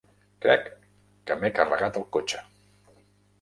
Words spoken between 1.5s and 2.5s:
carregat el cotxe.